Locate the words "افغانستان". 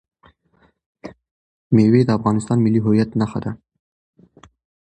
2.17-2.57